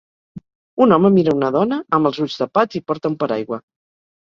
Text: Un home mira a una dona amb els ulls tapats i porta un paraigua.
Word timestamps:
Un 0.85 0.95
home 0.97 1.11
mira 1.17 1.35
a 1.35 1.39
una 1.41 1.51
dona 1.57 1.79
amb 1.99 2.11
els 2.13 2.23
ulls 2.25 2.39
tapats 2.41 2.83
i 2.83 2.85
porta 2.91 3.15
un 3.15 3.21
paraigua. 3.27 3.63